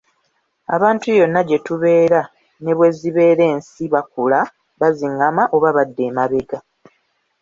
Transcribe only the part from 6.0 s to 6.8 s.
emabega.